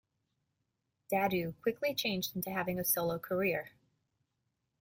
[1.11, 3.69] Dadoo quickly changed into having a solo career.